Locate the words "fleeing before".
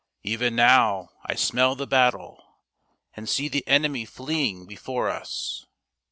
4.03-5.11